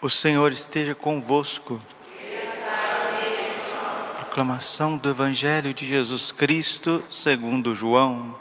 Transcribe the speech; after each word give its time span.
O 0.00 0.10
Senhor 0.10 0.52
esteja 0.52 0.94
convosco. 0.94 1.80
Proclamação 4.16 4.98
do 4.98 5.08
Evangelho 5.08 5.72
de 5.72 5.88
Jesus 5.88 6.30
Cristo, 6.30 7.02
segundo 7.10 7.74
João. 7.74 8.38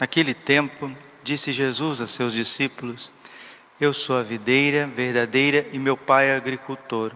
Naquele 0.00 0.32
tempo, 0.32 0.90
disse 1.22 1.52
Jesus 1.52 2.00
a 2.00 2.06
seus 2.06 2.32
discípulos: 2.32 3.10
Eu 3.78 3.92
sou 3.92 4.18
a 4.18 4.22
videira 4.22 4.86
verdadeira 4.86 5.66
e 5.70 5.78
meu 5.78 5.96
pai 5.96 6.28
é 6.30 6.36
agricultor. 6.36 7.12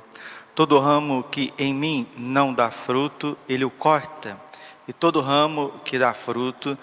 Todo 0.54 0.79
ramo 0.79 1.22
que 1.22 1.54
em 1.57 1.72
mim 1.72 2.07
não 2.18 2.52
dá 2.52 2.70
fruto, 2.70 3.36
ele 3.48 3.64
o 3.64 3.70
corta, 3.70 4.38
e 4.86 4.93
todo 4.93 5.22
ramo 5.22 5.80
que 5.86 5.98
dá 5.98 6.12
fruto, 6.12 6.77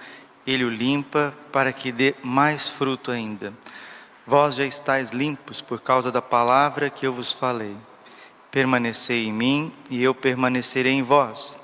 ele 0.47 0.65
o 0.65 0.69
limpa 0.69 1.31
para 1.51 1.71
que 1.71 1.91
dê 1.91 2.15
mais 2.23 2.67
fruto 2.67 3.11
ainda. 3.11 3.53
Vós 4.27 4.55
já 4.55 4.65
estáis 4.65 5.11
limpos 5.11 5.61
por 5.61 5.79
causa 5.79 6.11
da 6.11 6.21
palavra 6.21 6.89
que 6.89 7.07
eu 7.07 7.13
vos 7.13 7.31
falei. 7.31 7.77
Permanecei 8.51 9.25
em 9.25 9.31
mim 9.31 9.71
e 9.89 10.03
eu 10.03 10.13
permanecerei 10.13 10.91
em 10.91 11.01
vós. 11.01 11.57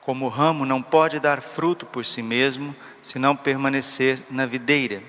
Como 0.00 0.24
o 0.24 0.28
ramo 0.28 0.66
não 0.66 0.82
pode 0.82 1.20
dar 1.20 1.40
fruto 1.40 1.86
por 1.86 2.04
si 2.04 2.20
mesmo, 2.20 2.74
se 3.00 3.20
não 3.20 3.36
permanecer 3.36 4.18
na 4.28 4.44
videira, 4.46 5.00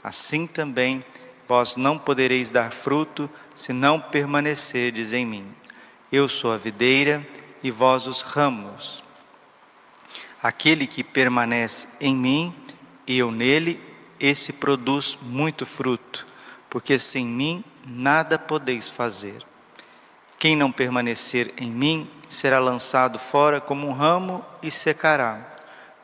assim 0.00 0.46
também 0.46 1.04
vós 1.48 1.74
não 1.74 1.98
podereis 1.98 2.50
dar 2.50 2.70
fruto 2.70 3.28
se 3.52 3.72
não 3.72 4.00
permanecerdes 4.00 5.12
em 5.12 5.26
mim. 5.26 5.44
Eu 6.12 6.28
sou 6.28 6.52
a 6.52 6.56
videira 6.56 7.26
e 7.64 7.70
vós 7.72 8.06
os 8.06 8.22
ramos. 8.22 9.02
Aquele 10.40 10.86
que 10.86 11.02
permanece 11.02 11.88
em 12.00 12.14
mim 12.14 12.54
e 13.08 13.18
eu 13.18 13.32
nele, 13.32 13.87
esse 14.20 14.52
produz 14.52 15.18
muito 15.22 15.64
fruto 15.64 16.26
porque 16.68 16.98
sem 16.98 17.26
mim 17.26 17.64
nada 17.86 18.38
podeis 18.38 18.88
fazer. 18.88 19.42
Quem 20.38 20.54
não 20.54 20.70
permanecer 20.70 21.52
em 21.56 21.70
mim 21.70 22.08
será 22.28 22.58
lançado 22.58 23.18
fora 23.18 23.60
como 23.60 23.88
um 23.88 23.92
ramo 23.92 24.44
e 24.62 24.70
secará. 24.70 25.40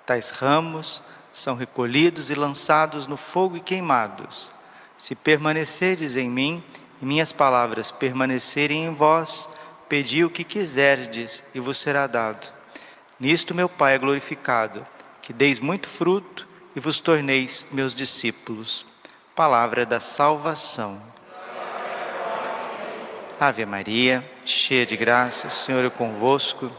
Tais 0.07 0.31
ramos 0.31 1.03
são 1.33 1.55
recolhidos 1.55 2.31
e 2.31 2.35
lançados 2.35 3.07
no 3.07 3.17
fogo 3.17 3.57
e 3.57 3.61
queimados. 3.61 4.51
Se 4.97 5.15
permanecerdes 5.15 6.17
em 6.17 6.29
mim 6.29 6.63
e 7.01 7.05
minhas 7.05 7.33
palavras 7.33 7.91
permanecerem 7.91 8.87
em 8.87 8.95
vós, 8.95 9.49
pedi 9.89 10.25
o 10.25 10.31
que 10.31 10.45
quiserdes 10.45 11.45
e 11.55 11.61
vos 11.61 11.79
será 11.79 12.07
dado. 12.07 12.53
Nisto 13.21 13.55
meu 13.55 13.69
Pai 13.69 13.95
é 13.95 13.99
glorificado, 13.99 14.85
que 15.23 15.33
deis 15.33 15.61
muito 15.61 15.89
fruto 15.89 16.49
e 16.75 16.81
vos 16.81 17.01
torneis 17.01 17.67
meus 17.71 17.95
discípulos. 17.95 18.85
Palavra 19.35 19.87
da 19.87 20.01
salvação. 20.01 21.01
Ave 23.39 23.67
Maria, 23.67 24.25
cheia 24.45 24.87
de 24.87 24.97
graça, 24.97 25.49
o 25.49 25.51
Senhor 25.51 25.85
é 25.85 25.91
convosco. 25.91 26.71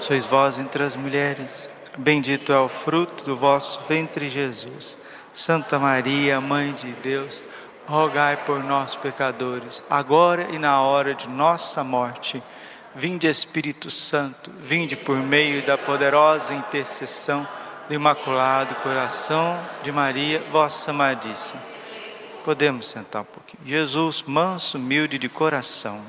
Sois 0.00 0.24
vós 0.24 0.58
entre 0.58 0.82
as 0.82 0.96
mulheres, 0.96 1.68
bendito 1.96 2.52
é 2.52 2.58
o 2.58 2.68
fruto 2.68 3.22
do 3.24 3.36
vosso 3.36 3.80
ventre, 3.82 4.30
Jesus. 4.30 4.96
Santa 5.32 5.78
Maria, 5.78 6.40
Mãe 6.40 6.72
de 6.72 6.92
Deus, 6.94 7.44
rogai 7.86 8.36
por 8.38 8.64
nós, 8.64 8.96
pecadores, 8.96 9.82
agora 9.90 10.48
e 10.50 10.58
na 10.58 10.80
hora 10.80 11.14
de 11.14 11.28
nossa 11.28 11.84
morte. 11.84 12.42
Vinde, 12.94 13.28
Espírito 13.28 13.90
Santo, 13.90 14.50
vinde 14.58 14.96
por 14.96 15.16
meio 15.16 15.64
da 15.64 15.78
poderosa 15.78 16.54
intercessão 16.54 17.46
do 17.90 17.94
Imaculado 17.94 18.76
Coração 18.76 19.60
de 19.82 19.90
Maria, 19.90 20.40
vossa 20.52 20.92
amadíssima. 20.92 21.60
Podemos 22.44 22.86
sentar 22.86 23.22
um 23.22 23.24
pouquinho. 23.24 23.66
Jesus, 23.66 24.22
manso, 24.22 24.78
humilde 24.78 25.18
de 25.18 25.28
coração. 25.28 26.00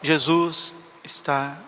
Jesus 0.00 0.72
está 1.02 1.58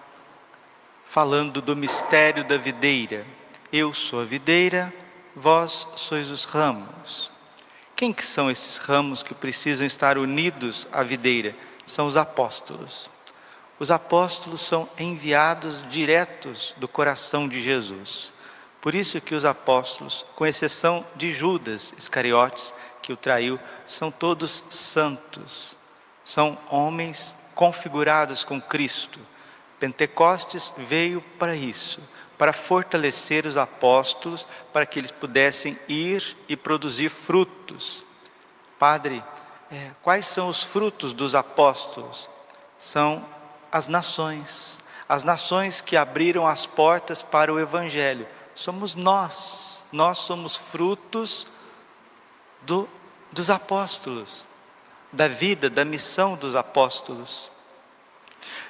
falando 1.05 1.61
do 1.61 1.75
mistério 1.75 2.45
da 2.45 2.57
videira. 2.57 3.27
Eu 3.73 3.93
sou 3.93 4.21
a 4.23 4.25
videira, 4.25 4.95
vós 5.35 5.89
sois 5.97 6.31
os 6.31 6.45
ramos. 6.45 7.33
Quem 7.97 8.13
que 8.13 8.25
são 8.25 8.49
esses 8.49 8.77
ramos 8.77 9.25
que 9.25 9.35
precisam 9.35 9.85
estar 9.85 10.19
unidos 10.19 10.87
à 10.93 11.03
videira? 11.03 11.53
São 11.85 12.07
os 12.07 12.17
apóstolos. 12.17 13.11
Os 13.79 13.91
apóstolos 13.91 14.63
são 14.63 14.89
enviados 14.99 15.83
diretos 15.89 16.75
do 16.79 16.89
coração 16.89 17.49
de 17.49 17.61
Jesus. 17.61 18.33
Por 18.81 18.95
isso 18.95 19.21
que 19.21 19.35
os 19.35 19.45
apóstolos, 19.45 20.25
com 20.35 20.47
exceção 20.47 21.05
de 21.15 21.35
Judas 21.35 21.93
Iscariotes, 21.99 22.73
que 23.03 23.13
o 23.13 23.17
traiu, 23.17 23.59
são 23.87 24.11
todos 24.11 24.65
santos. 24.71 25.77
São 26.25 26.59
homens 26.71 27.37
configurados 27.55 28.45
com 28.45 28.61
Cristo. 28.61 29.21
Pentecostes 29.79 30.73
veio 30.79 31.21
para 31.39 31.55
isso, 31.55 32.01
para 32.39 32.53
fortalecer 32.53 33.45
os 33.45 33.57
apóstolos, 33.57 34.47
para 34.73 34.87
que 34.87 34.99
eles 34.99 35.13
pudessem 35.13 35.79
ir 35.89 36.37
e 36.49 36.57
produzir 36.57 37.11
frutos. 37.11 38.05
Padre, 38.79 39.23
é, 39.71 39.91
quais 40.03 40.27
são 40.27 40.49
os 40.49 40.63
frutos 40.63 41.13
dos 41.13 41.35
apóstolos? 41.35 42.31
São 42.79 43.27
as 43.77 43.89
nações, 43.89 44.79
as 45.07 45.23
nações 45.23 45.83
que 45.83 45.99
abriram 45.99 46.47
as 46.47 46.65
portas 46.65 47.23
para 47.23 47.53
o 47.53 47.61
Evangelho. 47.61 48.27
Somos 48.55 48.95
nós, 48.95 49.85
nós 49.93 50.21
somos 50.21 50.57
frutos 50.57 51.47
do, 52.63 52.89
dos 53.31 53.51
apóstolos, 53.51 54.47
da 55.13 55.29
vida, 55.29 55.69
da 55.69 55.85
missão 55.85 56.37
dos 56.37 56.57
apóstolos. 56.57 57.51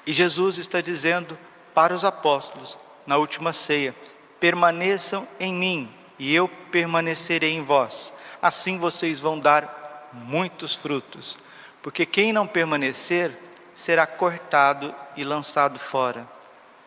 E 0.04 0.12
Jesus 0.12 0.58
está 0.58 0.80
dizendo 0.80 1.38
para 1.72 1.94
os 1.94 2.04
apóstolos, 2.04 2.76
na 3.06 3.16
última 3.16 3.52
ceia: 3.52 3.94
permaneçam 4.40 5.26
em 5.38 5.54
mim 5.54 5.88
e 6.18 6.34
eu 6.34 6.48
permanecerei 6.48 7.52
em 7.52 7.62
vós. 7.62 8.12
Assim 8.42 8.76
vocês 8.76 9.20
vão 9.20 9.38
dar 9.38 10.10
muitos 10.12 10.74
frutos, 10.74 11.38
porque 11.80 12.04
quem 12.04 12.32
não 12.32 12.44
permanecer 12.44 13.45
será 13.76 14.06
cortado 14.06 14.94
e 15.14 15.22
lançado 15.22 15.78
fora. 15.78 16.26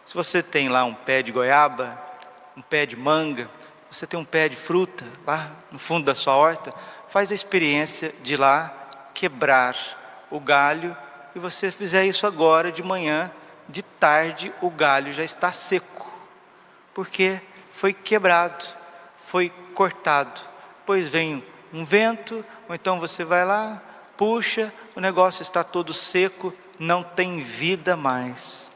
Se 0.03 0.15
você 0.15 0.41
tem 0.41 0.69
lá 0.69 0.83
um 0.83 0.93
pé 0.93 1.21
de 1.21 1.31
goiaba, 1.31 2.01
um 2.57 2.63
pé 2.63 2.83
de 2.83 2.97
manga, 2.97 3.47
você 3.91 4.07
tem 4.07 4.19
um 4.19 4.25
pé 4.25 4.49
de 4.49 4.55
fruta 4.55 5.05
lá 5.25 5.51
no 5.71 5.77
fundo 5.77 6.05
da 6.05 6.15
sua 6.15 6.35
horta, 6.35 6.73
faz 7.07 7.31
a 7.31 7.35
experiência 7.35 8.11
de 8.23 8.35
lá 8.35 8.73
quebrar 9.13 10.25
o 10.31 10.39
galho 10.39 10.97
e 11.35 11.39
você 11.39 11.71
fizer 11.71 12.05
isso 12.05 12.25
agora 12.25 12.71
de 12.71 12.81
manhã, 12.81 13.31
de 13.67 13.83
tarde 13.83 14.51
o 14.59 14.71
galho 14.71 15.13
já 15.13 15.23
está 15.23 15.51
seco, 15.51 16.11
porque 16.91 17.39
foi 17.71 17.93
quebrado, 17.93 18.65
foi 19.27 19.53
cortado. 19.75 20.41
Pois 20.87 21.07
vem 21.07 21.45
um 21.71 21.85
vento, 21.85 22.43
ou 22.67 22.73
então 22.73 22.99
você 22.99 23.23
vai 23.23 23.45
lá, 23.45 23.79
puxa, 24.17 24.73
o 24.95 24.99
negócio 24.99 25.43
está 25.43 25.63
todo 25.63 25.93
seco, 25.93 26.51
não 26.79 27.03
tem 27.03 27.41
vida 27.41 27.95
mais. 27.97 28.71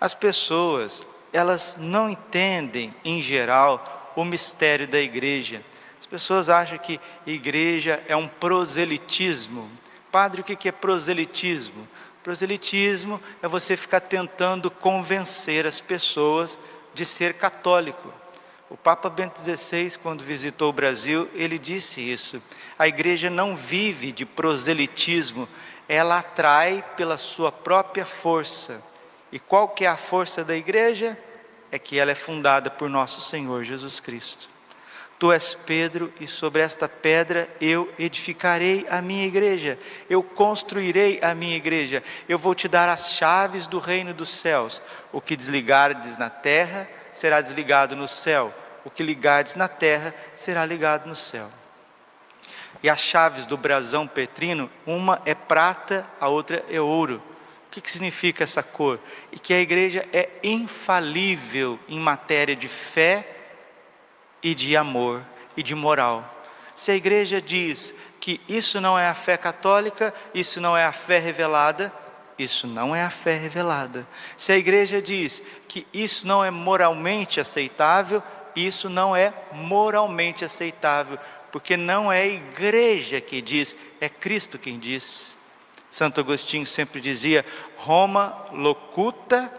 As 0.00 0.14
pessoas, 0.14 1.02
elas 1.32 1.76
não 1.78 2.08
entendem, 2.08 2.94
em 3.04 3.20
geral, 3.20 4.12
o 4.16 4.24
mistério 4.24 4.86
da 4.86 5.00
igreja. 5.00 5.62
As 6.00 6.06
pessoas 6.06 6.48
acham 6.48 6.78
que 6.78 7.00
igreja 7.26 8.02
é 8.06 8.16
um 8.16 8.28
proselitismo. 8.28 9.68
Padre, 10.10 10.42
o 10.42 10.44
que 10.44 10.68
é 10.68 10.72
proselitismo? 10.72 11.88
Proselitismo 12.22 13.20
é 13.42 13.48
você 13.48 13.76
ficar 13.76 14.00
tentando 14.00 14.70
convencer 14.70 15.66
as 15.66 15.80
pessoas 15.80 16.58
de 16.94 17.04
ser 17.04 17.34
católico. 17.34 18.12
O 18.70 18.76
Papa 18.76 19.10
Bento 19.10 19.40
XVI, 19.40 19.98
quando 20.02 20.22
visitou 20.22 20.70
o 20.70 20.72
Brasil, 20.72 21.28
ele 21.34 21.58
disse 21.58 22.00
isso. 22.00 22.42
A 22.78 22.86
igreja 22.86 23.28
não 23.28 23.56
vive 23.56 24.12
de 24.12 24.24
proselitismo, 24.24 25.48
ela 25.88 26.18
atrai 26.18 26.84
pela 26.96 27.18
sua 27.18 27.50
própria 27.50 28.06
força. 28.06 28.82
E 29.30 29.38
qual 29.38 29.68
que 29.68 29.84
é 29.84 29.88
a 29.88 29.96
força 29.96 30.44
da 30.44 30.54
igreja? 30.54 31.18
É 31.70 31.78
que 31.78 31.98
ela 31.98 32.10
é 32.10 32.14
fundada 32.14 32.70
por 32.70 32.88
nosso 32.88 33.20
Senhor 33.20 33.64
Jesus 33.64 33.98
Cristo. 33.98 34.48
Tu 35.22 35.30
és 35.30 35.54
Pedro, 35.54 36.12
e 36.18 36.26
sobre 36.26 36.62
esta 36.62 36.88
pedra 36.88 37.48
eu 37.60 37.88
edificarei 37.96 38.84
a 38.90 39.00
minha 39.00 39.24
igreja, 39.24 39.78
eu 40.10 40.20
construirei 40.20 41.20
a 41.22 41.32
minha 41.32 41.56
igreja, 41.56 42.02
eu 42.28 42.36
vou 42.36 42.56
te 42.56 42.66
dar 42.66 42.88
as 42.88 43.12
chaves 43.12 43.68
do 43.68 43.78
reino 43.78 44.12
dos 44.12 44.30
céus. 44.30 44.82
O 45.12 45.20
que 45.20 45.36
desligardes 45.36 46.18
na 46.18 46.28
terra 46.28 46.88
será 47.12 47.40
desligado 47.40 47.94
no 47.94 48.08
céu, 48.08 48.52
o 48.84 48.90
que 48.90 49.04
ligardes 49.04 49.54
na 49.54 49.68
terra 49.68 50.12
será 50.34 50.64
ligado 50.64 51.06
no 51.06 51.14
céu. 51.14 51.48
E 52.82 52.90
as 52.90 53.00
chaves 53.00 53.46
do 53.46 53.56
brasão 53.56 54.06
petrino, 54.06 54.70
uma 54.84 55.22
é 55.24 55.34
prata, 55.34 56.06
a 56.20 56.28
outra 56.28 56.64
é 56.68 56.80
ouro. 56.80 57.22
O 57.66 57.70
que, 57.70 57.80
que 57.80 57.90
significa 57.90 58.44
essa 58.44 58.62
cor? 58.62 58.98
E 59.30 59.38
que 59.38 59.54
a 59.54 59.60
igreja 59.60 60.06
é 60.12 60.28
infalível 60.42 61.78
em 61.88 61.98
matéria 61.98 62.56
de 62.56 62.68
fé 62.68 63.26
e 64.42 64.54
de 64.54 64.76
amor. 64.76 65.24
e 65.56 65.62
de 65.62 65.74
moral. 65.74 66.24
Se 66.74 66.90
a 66.90 66.96
igreja 66.96 67.40
diz 67.40 67.94
que 68.18 68.40
isso 68.48 68.80
não 68.80 68.98
é 68.98 69.06
a 69.06 69.14
fé 69.14 69.36
católica, 69.36 70.14
isso 70.32 70.60
não 70.60 70.76
é 70.76 70.84
a 70.84 70.92
fé 70.92 71.18
revelada, 71.18 71.92
isso 72.38 72.66
não 72.66 72.94
é 72.94 73.02
a 73.02 73.10
fé 73.10 73.36
revelada. 73.36 74.06
Se 74.36 74.52
a 74.52 74.56
igreja 74.56 75.02
diz 75.02 75.42
que 75.68 75.86
isso 75.92 76.26
não 76.26 76.44
é 76.44 76.50
moralmente 76.50 77.40
aceitável, 77.40 78.22
isso 78.54 78.88
não 78.88 79.14
é 79.14 79.32
moralmente 79.52 80.44
aceitável, 80.44 81.18
porque 81.52 81.76
não 81.76 82.10
é 82.10 82.22
a 82.22 82.26
igreja 82.26 83.20
que 83.20 83.42
diz, 83.42 83.76
é 84.00 84.08
Cristo 84.08 84.58
quem 84.58 84.78
diz. 84.78 85.36
Santo 85.90 86.20
Agostinho 86.20 86.66
sempre 86.66 86.98
dizia: 87.00 87.44
Roma 87.76 88.46
locuta, 88.50 89.52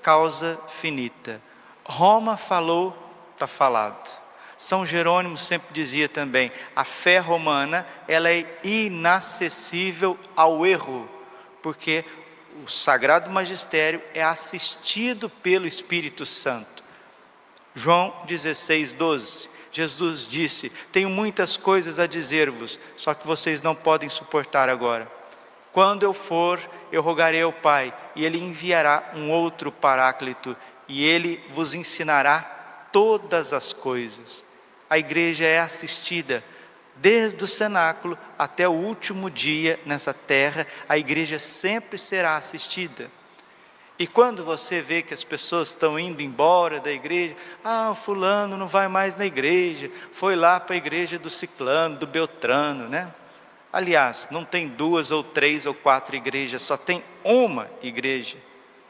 causa 0.00 0.58
finita. 0.68 1.40
Roma 1.84 2.38
falou, 2.38 2.96
está 3.34 3.46
falado. 3.46 4.24
São 4.56 4.86
Jerônimo 4.86 5.36
sempre 5.36 5.68
dizia 5.74 6.08
também: 6.08 6.50
a 6.74 6.84
fé 6.84 7.18
romana 7.18 7.86
ela 8.08 8.30
é 8.30 8.46
inacessível 8.64 10.18
ao 10.34 10.64
erro, 10.64 11.06
porque 11.62 12.06
o 12.64 12.70
Sagrado 12.70 13.30
Magistério 13.30 14.00
é 14.14 14.24
assistido 14.24 15.28
pelo 15.28 15.66
Espírito 15.66 16.24
Santo. 16.24 16.82
João 17.74 18.14
16, 18.26 18.94
12. 18.94 19.53
Jesus 19.74 20.26
disse: 20.26 20.70
Tenho 20.92 21.10
muitas 21.10 21.56
coisas 21.56 21.98
a 21.98 22.06
dizer-vos, 22.06 22.78
só 22.96 23.12
que 23.12 23.26
vocês 23.26 23.60
não 23.60 23.74
podem 23.74 24.08
suportar 24.08 24.68
agora. 24.68 25.10
Quando 25.72 26.04
eu 26.04 26.14
for, 26.14 26.60
eu 26.92 27.02
rogarei 27.02 27.42
ao 27.42 27.52
Pai, 27.52 27.92
e 28.14 28.24
Ele 28.24 28.38
enviará 28.38 29.12
um 29.16 29.32
outro 29.32 29.72
Paráclito, 29.72 30.56
e 30.86 31.04
Ele 31.04 31.44
vos 31.52 31.74
ensinará 31.74 32.88
todas 32.92 33.52
as 33.52 33.72
coisas. 33.72 34.44
A 34.88 34.96
igreja 34.96 35.44
é 35.44 35.58
assistida 35.58 36.44
desde 36.96 37.42
o 37.42 37.48
cenáculo 37.48 38.16
até 38.38 38.68
o 38.68 38.72
último 38.72 39.30
dia 39.30 39.80
nessa 39.84 40.14
terra, 40.14 40.66
a 40.88 40.96
igreja 40.96 41.38
sempre 41.38 41.98
será 41.98 42.36
assistida. 42.36 43.10
E 43.98 44.06
quando 44.08 44.44
você 44.44 44.80
vê 44.80 45.02
que 45.02 45.14
as 45.14 45.22
pessoas 45.22 45.68
estão 45.68 45.98
indo 45.98 46.20
embora 46.20 46.80
da 46.80 46.90
igreja, 46.90 47.36
ah, 47.62 47.94
fulano 47.94 48.56
não 48.56 48.66
vai 48.66 48.88
mais 48.88 49.14
na 49.14 49.24
igreja, 49.24 49.90
foi 50.10 50.34
lá 50.34 50.58
para 50.58 50.74
a 50.74 50.78
igreja 50.78 51.16
do 51.16 51.30
ciclano, 51.30 51.96
do 51.96 52.06
beltrano, 52.06 52.88
né? 52.88 53.12
Aliás, 53.72 54.28
não 54.30 54.44
tem 54.44 54.68
duas 54.68 55.10
ou 55.10 55.22
três 55.22 55.64
ou 55.64 55.74
quatro 55.74 56.16
igrejas, 56.16 56.62
só 56.62 56.76
tem 56.76 57.02
uma 57.22 57.68
igreja. 57.82 58.36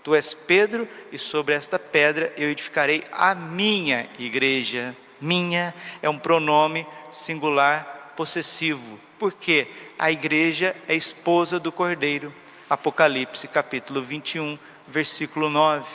Tu 0.02 0.14
és 0.14 0.34
Pedro, 0.34 0.86
e 1.10 1.18
sobre 1.18 1.54
esta 1.54 1.78
pedra 1.78 2.32
eu 2.36 2.50
edificarei 2.50 3.04
a 3.10 3.34
minha 3.34 4.08
igreja. 4.18 4.94
Minha 5.20 5.74
é 6.02 6.08
um 6.10 6.18
pronome 6.18 6.86
singular 7.10 8.12
possessivo, 8.14 9.00
porque 9.18 9.66
a 9.98 10.10
igreja 10.10 10.76
é 10.86 10.94
esposa 10.94 11.58
do 11.58 11.72
cordeiro. 11.72 12.34
Apocalipse 12.68 13.48
capítulo 13.48 14.02
21, 14.02 14.58
versículo 14.86 15.48
9. 15.48 15.86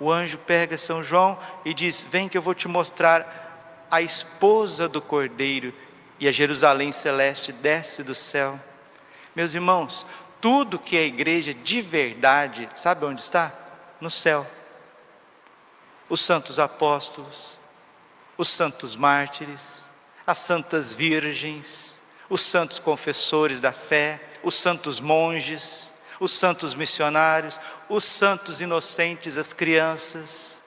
O 0.00 0.10
anjo 0.10 0.38
pega 0.38 0.78
São 0.78 1.02
João 1.02 1.38
e 1.64 1.74
diz: 1.74 2.02
Vem 2.02 2.28
que 2.28 2.38
eu 2.38 2.42
vou 2.42 2.54
te 2.54 2.68
mostrar 2.68 3.86
a 3.90 4.00
esposa 4.00 4.88
do 4.88 5.00
cordeiro. 5.00 5.72
E 6.20 6.26
a 6.26 6.32
Jerusalém 6.32 6.90
celeste 6.90 7.52
desce 7.52 8.02
do 8.02 8.14
céu. 8.14 8.58
Meus 9.36 9.54
irmãos, 9.54 10.04
tudo 10.40 10.78
que 10.78 10.96
é 10.96 11.04
igreja 11.04 11.54
de 11.54 11.80
verdade, 11.80 12.68
sabe 12.74 13.04
onde 13.04 13.20
está? 13.20 13.52
No 14.00 14.10
céu. 14.10 14.46
Os 16.08 16.20
santos 16.20 16.58
apóstolos, 16.58 17.58
os 18.36 18.48
santos 18.48 18.96
mártires, 18.96 19.84
as 20.26 20.38
santas 20.38 20.92
virgens, 20.92 22.00
os 22.28 22.42
santos 22.42 22.78
confessores 22.78 23.60
da 23.60 23.72
fé, 23.72 24.20
os 24.42 24.54
santos 24.54 25.00
monges, 25.00 25.92
os 26.20 26.32
santos 26.32 26.74
missionários, 26.74 27.60
os 27.88 28.04
santos 28.04 28.60
inocentes, 28.60 29.38
as 29.38 29.52
crianças, 29.52 30.62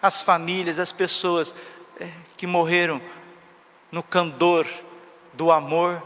as 0.00 0.22
famílias, 0.22 0.78
as 0.78 0.92
pessoas 0.92 1.54
é, 1.98 2.08
que 2.36 2.46
morreram 2.46 3.00
no 3.90 4.02
candor 4.02 4.66
do 5.32 5.50
amor 5.50 6.02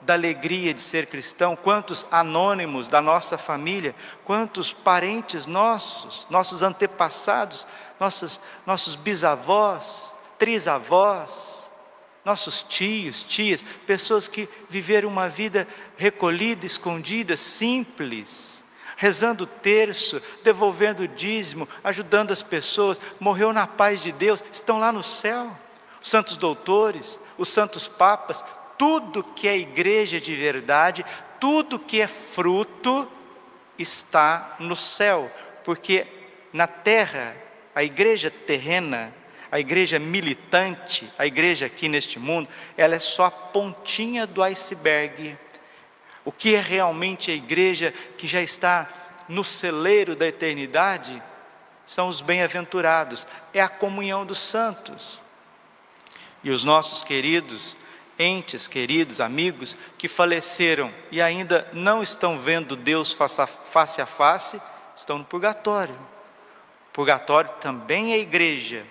da 0.00 0.14
alegria 0.14 0.72
de 0.72 0.80
ser 0.80 1.06
cristão, 1.06 1.54
quantos 1.54 2.06
anônimos 2.10 2.88
da 2.88 3.00
nossa 3.00 3.36
família, 3.36 3.94
quantos 4.24 4.72
parentes 4.72 5.46
nossos, 5.46 6.26
nossos 6.30 6.62
antepassados, 6.62 7.66
nossos, 7.98 8.40
nossos 8.64 8.96
bisavós, 8.96 10.12
trisavós, 10.38 11.59
nossos 12.24 12.62
tios, 12.62 13.22
tias, 13.22 13.64
pessoas 13.86 14.28
que 14.28 14.48
viveram 14.68 15.08
uma 15.08 15.28
vida 15.28 15.66
recolhida, 15.96 16.66
escondida, 16.66 17.36
simples, 17.36 18.62
rezando 18.96 19.44
o 19.44 19.46
terço, 19.46 20.20
devolvendo 20.44 21.04
o 21.04 21.08
dízimo, 21.08 21.68
ajudando 21.82 22.32
as 22.32 22.42
pessoas, 22.42 23.00
morreu 23.18 23.52
na 23.52 23.66
paz 23.66 24.02
de 24.02 24.12
Deus, 24.12 24.44
estão 24.52 24.78
lá 24.78 24.92
no 24.92 25.02
céu. 25.02 25.50
Os 26.02 26.08
santos 26.08 26.36
doutores, 26.36 27.18
os 27.38 27.48
santos 27.48 27.88
papas, 27.88 28.44
tudo 28.78 29.24
que 29.24 29.48
é 29.48 29.56
igreja 29.56 30.20
de 30.20 30.34
verdade, 30.34 31.04
tudo 31.38 31.78
que 31.78 32.00
é 32.00 32.06
fruto, 32.06 33.10
está 33.78 34.56
no 34.58 34.76
céu, 34.76 35.30
porque 35.64 36.06
na 36.52 36.66
terra, 36.66 37.34
a 37.74 37.82
igreja 37.82 38.30
terrena, 38.30 39.14
a 39.50 39.58
igreja 39.58 39.98
militante, 39.98 41.10
a 41.18 41.26
igreja 41.26 41.66
aqui 41.66 41.88
neste 41.88 42.18
mundo, 42.18 42.48
ela 42.76 42.94
é 42.94 42.98
só 42.98 43.26
a 43.26 43.30
pontinha 43.30 44.26
do 44.26 44.42
iceberg. 44.42 45.36
O 46.24 46.30
que 46.30 46.54
é 46.54 46.60
realmente 46.60 47.30
a 47.30 47.34
igreja 47.34 47.92
que 48.16 48.26
já 48.26 48.42
está 48.42 48.88
no 49.28 49.44
celeiro 49.44 50.14
da 50.14 50.26
eternidade 50.26 51.22
são 51.86 52.08
os 52.08 52.20
bem-aventurados, 52.20 53.26
é 53.52 53.60
a 53.60 53.68
comunhão 53.68 54.24
dos 54.24 54.38
santos. 54.38 55.20
E 56.44 56.50
os 56.50 56.62
nossos 56.62 57.02
queridos 57.02 57.76
entes 58.20 58.68
queridos, 58.68 59.18
amigos 59.18 59.74
que 59.96 60.06
faleceram 60.06 60.92
e 61.10 61.22
ainda 61.22 61.66
não 61.72 62.02
estão 62.02 62.38
vendo 62.38 62.76
Deus 62.76 63.14
face 63.14 64.00
a 64.02 64.06
face, 64.06 64.60
estão 64.94 65.18
no 65.18 65.24
purgatório. 65.24 65.98
Purgatório 66.92 67.50
também 67.60 68.12
é 68.12 68.18
igreja. 68.18 68.84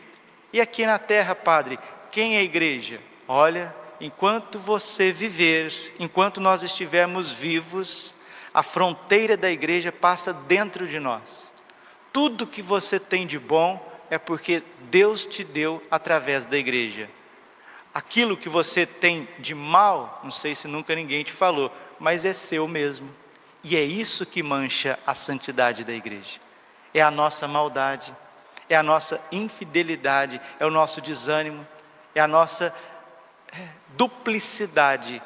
E 0.51 0.59
aqui 0.59 0.85
na 0.85 0.97
terra, 0.97 1.35
Padre, 1.35 1.79
quem 2.11 2.37
é 2.37 2.43
igreja? 2.43 3.01
Olha, 3.27 3.75
enquanto 3.99 4.57
você 4.57 5.11
viver, 5.11 5.93
enquanto 5.99 6.41
nós 6.41 6.63
estivermos 6.63 7.31
vivos, 7.31 8.13
a 8.53 8.63
fronteira 8.63 9.37
da 9.37 9.51
igreja 9.51 9.91
passa 9.91 10.33
dentro 10.33 10.87
de 10.87 10.99
nós. 10.99 11.51
Tudo 12.11 12.47
que 12.47 12.61
você 12.61 12.99
tem 12.99 13.27
de 13.27 13.37
bom 13.37 13.87
é 14.09 14.17
porque 14.17 14.63
Deus 14.89 15.25
te 15.25 15.43
deu 15.43 15.83
através 15.91 16.45
da 16.45 16.57
igreja 16.57 17.09
aquilo 17.93 18.37
que 18.37 18.49
você 18.49 18.85
tem 18.85 19.27
de 19.39 19.53
mal, 19.55 20.21
não 20.23 20.31
sei 20.31 20.55
se 20.55 20.67
nunca 20.67 20.95
ninguém 20.95 21.23
te 21.23 21.31
falou, 21.31 21.71
mas 21.99 22.25
é 22.25 22.33
seu 22.33 22.67
mesmo. 22.67 23.13
E 23.63 23.75
é 23.75 23.81
isso 23.81 24.25
que 24.25 24.41
mancha 24.41 24.97
a 25.05 25.13
santidade 25.13 25.83
da 25.83 25.93
igreja. 25.93 26.39
É 26.93 27.01
a 27.01 27.11
nossa 27.11 27.47
maldade, 27.47 28.15
é 28.69 28.75
a 28.75 28.83
nossa 28.83 29.19
infidelidade, 29.31 30.39
é 30.59 30.65
o 30.65 30.69
nosso 30.69 31.01
desânimo, 31.01 31.67
é 32.13 32.21
a 32.21 32.27
nossa 32.27 32.73
é, 33.51 33.67
duplicidade. 33.89 35.21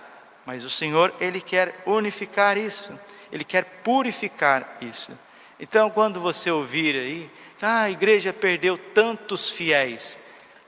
Mas 0.45 0.63
o 0.63 0.69
Senhor, 0.69 1.13
Ele 1.19 1.41
quer 1.41 1.83
unificar 1.85 2.57
isso, 2.57 2.97
Ele 3.31 3.43
quer 3.43 3.65
purificar 3.83 4.77
isso. 4.81 5.11
Então, 5.59 5.89
quando 5.89 6.19
você 6.19 6.49
ouvir 6.49 6.95
aí, 6.95 7.31
ah, 7.61 7.83
a 7.83 7.89
igreja 7.89 8.33
perdeu 8.33 8.77
tantos 8.77 9.49
fiéis, 9.49 10.19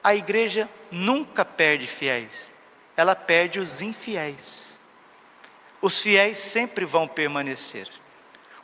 a 0.03 0.15
igreja 0.15 0.69
nunca 0.91 1.43
perde 1.43 1.87
fiéis, 1.87 2.53
ela 2.95 3.15
perde 3.15 3.59
os 3.59 3.81
infiéis. 3.81 4.79
Os 5.81 6.01
fiéis 6.01 6.37
sempre 6.37 6.85
vão 6.85 7.07
permanecer, 7.07 7.89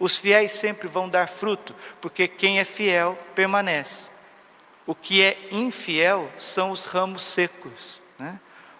os 0.01 0.17
fiéis 0.17 0.51
sempre 0.51 0.87
vão 0.87 1.07
dar 1.07 1.27
fruto, 1.27 1.75
porque 2.01 2.27
quem 2.27 2.59
é 2.59 2.63
fiel 2.63 3.17
permanece. 3.35 4.11
O 4.85 4.95
que 4.95 5.21
é 5.21 5.37
infiel 5.51 6.29
são 6.37 6.71
os 6.71 6.85
ramos 6.85 7.21
secos. 7.21 8.01
Né? 8.17 8.39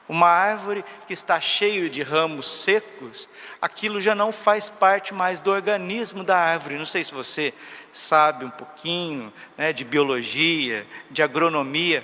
Uma 0.10 0.28
árvore 0.28 0.84
que 1.08 1.13
está 1.13 1.40
cheio 1.40 1.90
de 1.90 2.01
ramos 2.01 2.50
secos, 2.63 3.30
aquilo 3.62 4.01
já 4.01 4.13
não 4.13 4.32
faz 4.32 4.70
parte 4.70 5.13
mais 5.13 5.40
do 5.40 5.51
organismo 5.51 6.24
da 6.24 6.38
árvore. 6.38 6.78
Não 6.78 6.86
sei 6.86 7.04
se 7.04 7.13
você 7.13 7.54
sabe 7.94 8.44
um 8.44 8.50
pouquinho 8.50 9.32
né, 9.58 9.72
de 9.72 9.86
biologia, 9.86 10.86
de 11.10 11.22
agronomia 11.22 12.04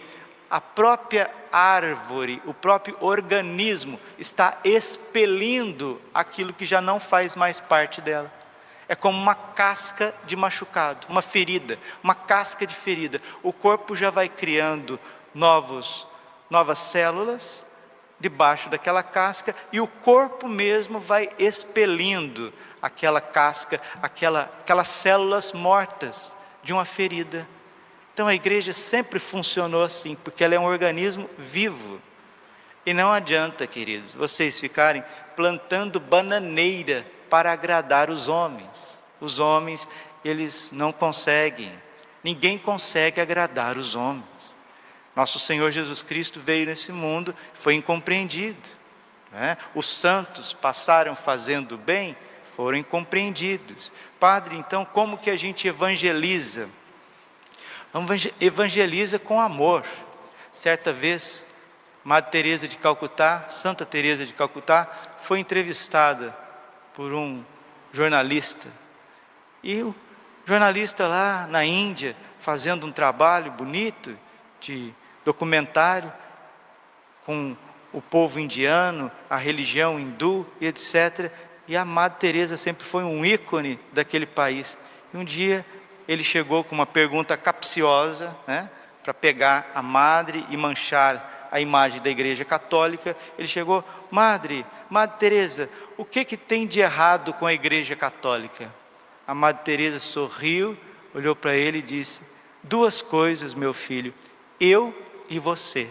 a 0.49 0.61
própria 0.61 1.29
árvore, 1.51 2.41
o 2.45 2.53
próprio 2.53 2.97
organismo 3.01 3.99
está 4.17 4.59
expelindo 4.63 6.01
aquilo 6.13 6.53
que 6.53 6.65
já 6.65 6.79
não 6.79 6.99
faz 6.99 7.35
mais 7.35 7.59
parte 7.59 7.99
dela. 8.01 8.31
É 8.87 8.95
como 8.95 9.17
uma 9.17 9.35
casca 9.35 10.13
de 10.25 10.35
machucado, 10.35 11.07
uma 11.09 11.21
ferida, 11.21 11.77
uma 12.01 12.15
casca 12.15 12.65
de 12.65 12.73
ferida. 12.73 13.21
O 13.43 13.51
corpo 13.51 13.95
já 13.95 14.09
vai 14.09 14.29
criando 14.29 14.99
novos, 15.33 16.07
novas 16.49 16.79
células, 16.79 17.65
debaixo 18.19 18.69
daquela 18.69 19.03
casca 19.03 19.55
e 19.71 19.79
o 19.79 19.87
corpo 19.87 20.47
mesmo 20.47 20.99
vai 20.99 21.29
expelindo 21.37 22.53
aquela 22.81 23.21
casca, 23.21 23.79
aquela, 24.01 24.43
aquelas 24.61 24.87
células 24.87 25.51
mortas 25.51 26.33
de 26.63 26.73
uma 26.73 26.85
ferida. 26.85 27.47
Então 28.13 28.27
a 28.27 28.33
igreja 28.33 28.73
sempre 28.73 29.19
funcionou 29.19 29.83
assim, 29.83 30.15
porque 30.15 30.43
ela 30.43 30.55
é 30.55 30.59
um 30.59 30.65
organismo 30.65 31.29
vivo. 31.37 32.01
E 32.85 32.93
não 32.93 33.11
adianta, 33.11 33.67
queridos, 33.67 34.15
vocês 34.15 34.59
ficarem 34.59 35.03
plantando 35.35 35.99
bananeira 35.99 37.05
para 37.29 37.51
agradar 37.51 38.09
os 38.09 38.27
homens. 38.27 39.01
Os 39.19 39.39
homens, 39.39 39.87
eles 40.23 40.69
não 40.71 40.91
conseguem. 40.91 41.71
Ninguém 42.23 42.57
consegue 42.57 43.21
agradar 43.21 43.77
os 43.77 43.95
homens. 43.95 44.55
Nosso 45.15 45.39
Senhor 45.39 45.71
Jesus 45.71 46.03
Cristo 46.03 46.39
veio 46.39 46.65
nesse 46.65 46.91
mundo, 46.91 47.35
foi 47.53 47.73
incompreendido. 47.73 48.69
Né? 49.31 49.57
Os 49.73 49.87
santos 49.89 50.53
passaram 50.53 51.15
fazendo 51.15 51.77
bem, 51.77 52.15
foram 52.55 52.77
incompreendidos. 52.77 53.91
Padre, 54.19 54.55
então 54.55 54.85
como 54.85 55.17
que 55.17 55.29
a 55.29 55.37
gente 55.37 55.67
evangeliza? 55.67 56.69
Evangeliza 58.39 59.17
com 59.17 59.41
amor. 59.41 59.83
Certa 60.51 60.93
vez, 60.93 61.45
Madre 62.03 62.31
Teresa 62.31 62.67
de 62.67 62.77
Calcutá, 62.77 63.45
Santa 63.49 63.85
Teresa 63.85 64.25
de 64.25 64.33
Calcutá, 64.33 64.87
foi 65.19 65.39
entrevistada 65.39 66.35
por 66.97 67.13
um 67.13 67.45
jornalista. 67.93 68.69
E 69.63 69.83
o 69.83 69.93
jornalista 70.47 71.07
lá 71.07 71.45
na 71.45 71.63
Índia, 71.63 72.17
fazendo 72.39 72.87
um 72.87 72.91
trabalho 72.91 73.51
bonito 73.51 74.17
de 74.59 74.91
documentário 75.23 76.11
com 77.23 77.55
o 77.93 78.01
povo 78.01 78.39
indiano, 78.39 79.11
a 79.29 79.37
religião 79.37 79.99
hindu 79.99 80.43
e 80.59 80.65
etc. 80.65 81.31
E 81.67 81.77
a 81.77 81.85
Madre 81.85 82.17
Teresa 82.17 82.57
sempre 82.57 82.83
foi 82.83 83.03
um 83.03 83.23
ícone 83.23 83.79
daquele 83.93 84.25
país. 84.25 84.75
E 85.13 85.17
um 85.17 85.23
dia 85.23 85.63
ele 86.07 86.23
chegou 86.23 86.63
com 86.63 86.73
uma 86.73 86.87
pergunta 86.87 87.37
capciosa, 87.37 88.35
né, 88.47 88.71
para 89.03 89.13
pegar 89.13 89.69
a 89.75 89.83
madre 89.83 90.43
e 90.49 90.57
manchar 90.57 91.36
a 91.51 91.59
imagem 91.59 92.01
da 92.01 92.09
Igreja 92.09 92.45
Católica. 92.45 93.15
Ele 93.37 93.47
chegou, 93.47 93.83
Madre, 94.09 94.65
Madre 94.89 95.17
Teresa, 95.17 95.69
o 95.97 96.05
que 96.05 96.23
que 96.25 96.37
tem 96.37 96.67
de 96.67 96.79
errado 96.79 97.33
com 97.33 97.45
a 97.45 97.53
Igreja 97.53 97.95
Católica? 97.95 98.73
A 99.25 99.33
Madre 99.33 99.63
Teresa 99.63 99.99
sorriu, 99.99 100.77
olhou 101.13 101.35
para 101.35 101.55
ele 101.55 101.79
e 101.79 101.83
disse: 101.83 102.21
Duas 102.63 103.01
coisas, 103.01 103.53
meu 103.53 103.73
filho. 103.73 104.13
Eu 104.59 104.93
e 105.29 105.39
você. 105.39 105.89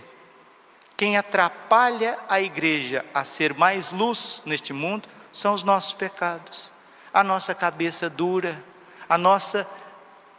Quem 0.96 1.16
atrapalha 1.16 2.18
a 2.28 2.40
igreja 2.40 3.04
a 3.12 3.24
ser 3.24 3.52
mais 3.52 3.90
luz 3.90 4.42
neste 4.46 4.72
mundo 4.72 5.06
são 5.30 5.52
os 5.52 5.62
nossos 5.62 5.92
pecados, 5.92 6.72
a 7.12 7.22
nossa 7.22 7.54
cabeça 7.54 8.08
dura, 8.08 8.64
a 9.06 9.18
nossa 9.18 9.68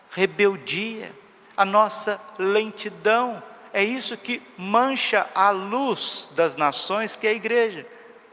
rebeldia, 0.09 1.13
a 1.55 1.63
nossa 1.63 2.19
lentidão. 2.39 3.41
É 3.77 3.84
isso 3.84 4.17
que 4.17 4.41
mancha 4.57 5.29
a 5.36 5.51
luz 5.51 6.27
das 6.31 6.55
nações, 6.55 7.15
que 7.15 7.27
é 7.27 7.29
a 7.29 7.34
igreja, 7.34 7.86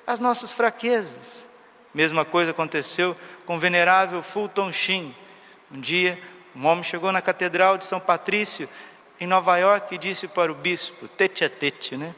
as 0.07 0.19
nossas 0.19 0.53
fraquezas. 0.53 1.47
Mesma 1.93 2.25
coisa 2.25 2.53
aconteceu 2.53 3.15
com 3.45 3.57
o 3.57 3.59
venerável 3.59 4.23
Fulton 4.23 4.73
Sheen. 4.73 5.15
Um 5.71 5.79
dia, 5.79 6.19
um 6.57 6.65
homem 6.65 6.83
chegou 6.83 7.13
na 7.13 7.21
catedral 7.21 7.77
de 7.77 7.85
São 7.85 8.01
Patrício 8.01 8.67
em 9.21 9.27
Nova 9.27 9.59
York 9.59 9.95
e 9.95 9.99
disse 9.99 10.27
para 10.27 10.51
o 10.51 10.55
bispo, 10.55 11.07
tete 11.09 11.45
a 11.45 11.51
tete, 11.51 11.95
né? 11.95 12.15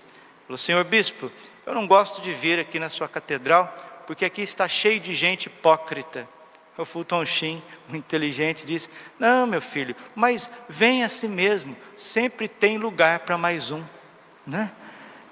Falou, 0.47 0.57
senhor 0.57 0.85
bispo, 0.85 1.29
eu 1.67 1.75
não 1.75 1.85
gosto 1.85 2.23
de 2.23 2.33
vir 2.33 2.61
aqui 2.61 2.79
na 2.79 2.89
sua 2.89 3.09
catedral, 3.09 3.75
porque 4.07 4.25
aqui 4.25 4.43
está 4.43 4.69
cheio 4.69 5.01
de 5.01 5.17
gente 5.17 5.47
hipócrita. 5.47 6.29
O 6.77 6.85
Fulton 6.85 7.25
Sheen, 7.25 7.63
muito 7.89 8.05
inteligente, 8.05 8.67
disse: 8.67 8.91
Não, 9.19 9.47
meu 9.47 9.61
filho, 9.61 9.97
mas 10.15 10.51
vem 10.69 11.05
assim 11.05 11.29
mesmo, 11.29 11.77
sempre 11.97 12.49
tem 12.49 12.77
lugar 12.77 13.21
para 13.21 13.39
mais 13.39 13.71
um. 13.71 13.83
Né? 14.47 14.71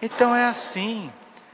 Então 0.00 0.34
é 0.34 0.46
assim. 0.46 1.12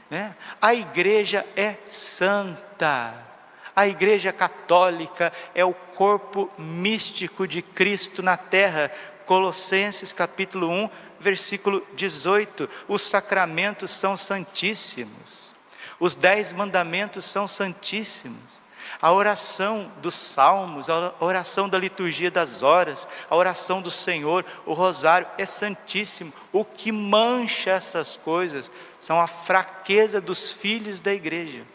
Né? 0.09 0.35
A 0.61 0.73
igreja 0.73 1.45
é 1.55 1.75
santa. 1.85 3.27
A 3.75 3.87
igreja 3.87 4.33
católica 4.33 5.31
é 5.55 5.63
o 5.63 5.73
corpo 5.73 6.51
místico 6.57 7.47
de 7.47 7.61
Cristo 7.61 8.21
na 8.21 8.35
terra, 8.35 8.91
Colossenses 9.25 10.11
capítulo 10.11 10.69
1, 10.69 10.89
versículo 11.19 11.85
18: 11.95 12.69
os 12.87 13.01
sacramentos 13.01 13.91
são 13.91 14.17
santíssimos, 14.17 15.53
os 15.99 16.15
dez 16.15 16.51
mandamentos 16.51 17.25
são 17.25 17.47
santíssimos. 17.47 18.60
A 19.01 19.11
oração 19.11 19.91
dos 19.97 20.13
salmos, 20.13 20.87
a 20.89 21.13
oração 21.19 21.67
da 21.67 21.77
liturgia 21.79 22.29
das 22.29 22.61
horas, 22.61 23.07
a 23.29 23.35
oração 23.35 23.81
do 23.81 23.89
Senhor, 23.89 24.45
o 24.63 24.73
rosário 24.73 25.27
é 25.39 25.45
santíssimo. 25.45 26.31
O 26.51 26.63
que 26.63 26.91
mancha 26.91 27.71
essas 27.71 28.15
coisas 28.15 28.69
são 28.99 29.19
a 29.19 29.25
fraqueza 29.25 30.21
dos 30.21 30.51
filhos 30.51 31.01
da 31.01 31.11
igreja. 31.11 31.65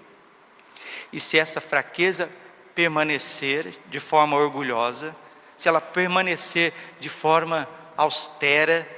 E 1.12 1.18
se 1.18 1.36
essa 1.36 1.60
fraqueza 1.60 2.30
permanecer 2.76 3.74
de 3.88 3.98
forma 3.98 4.36
orgulhosa, 4.36 5.16
se 5.56 5.68
ela 5.68 5.80
permanecer 5.80 6.72
de 7.00 7.08
forma 7.08 7.66
austera, 7.96 8.88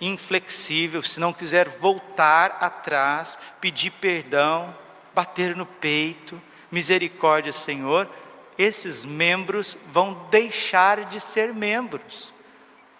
inflexível, 0.00 1.02
se 1.02 1.18
não 1.18 1.32
quiser 1.32 1.68
voltar 1.68 2.58
atrás, 2.60 3.38
pedir 3.60 3.92
perdão, 3.92 4.76
bater 5.14 5.56
no 5.56 5.64
peito, 5.64 6.40
misericórdia, 6.70 7.52
Senhor, 7.52 8.08
esses 8.56 9.04
membros 9.04 9.76
vão 9.92 10.26
deixar 10.30 11.04
de 11.04 11.20
ser 11.20 11.54
membros. 11.54 12.32